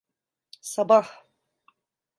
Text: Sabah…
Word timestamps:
Sabah… 0.61 1.23